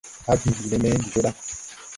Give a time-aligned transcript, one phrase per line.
[0.25, 1.31] Hãã bìin lɛ me ndi joo ɗa.